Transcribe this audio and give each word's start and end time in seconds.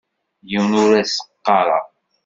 Yiwen 0.49 0.73
ur 0.83 0.91
as-ɣɣareɣ. 1.01 1.85